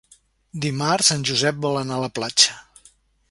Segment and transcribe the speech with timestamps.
[0.63, 2.57] Dimarts en Josep vol anar a la platja.